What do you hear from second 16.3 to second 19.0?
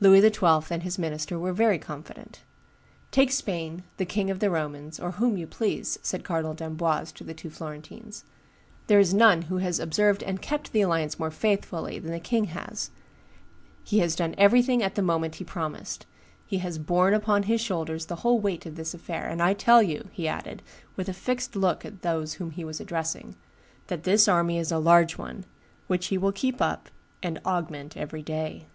he has borne upon his shoulders the whole weight of this